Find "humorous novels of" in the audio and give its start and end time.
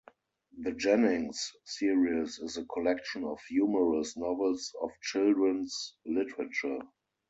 3.47-4.89